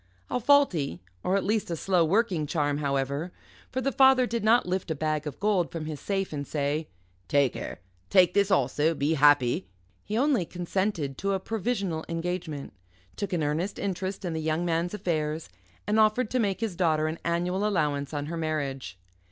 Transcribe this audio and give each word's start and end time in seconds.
A 0.31 0.39
faulty, 0.39 0.99
or 1.23 1.37
at 1.37 1.43
least 1.43 1.69
a 1.69 1.75
slow 1.75 2.03
working, 2.03 2.47
charm, 2.47 2.79
however, 2.79 3.31
for 3.69 3.81
the 3.81 3.91
father 3.91 4.25
did 4.25 4.43
not 4.43 4.65
lift 4.65 4.89
a 4.89 4.95
bag 4.95 5.27
of 5.27 5.39
gold 5.39 5.71
from 5.71 5.85
his 5.85 5.99
safe 5.99 6.33
and 6.33 6.47
say: 6.47 6.87
"Take 7.27 7.53
her, 7.53 7.77
take 8.09 8.33
this 8.33 8.49
also 8.49 8.95
be 8.95 9.13
happy" 9.13 9.67
he 10.03 10.17
only 10.17 10.43
consented 10.43 11.19
to 11.19 11.33
a 11.33 11.39
provisional 11.39 12.03
engagement, 12.09 12.73
took 13.15 13.31
an 13.31 13.43
earnest 13.43 13.77
interest 13.77 14.25
in 14.25 14.33
the 14.33 14.41
young 14.41 14.65
man's 14.65 14.95
affairs, 14.95 15.49
and 15.85 15.99
offered 15.99 16.31
to 16.31 16.39
make 16.39 16.61
his 16.61 16.75
daughter 16.75 17.05
an 17.05 17.19
annual 17.23 17.63
allowance 17.63 18.11
on 18.11 18.25
her 18.25 18.37
marriage. 18.37 18.97